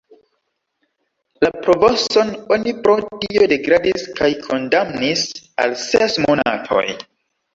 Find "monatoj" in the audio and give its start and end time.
6.25-6.83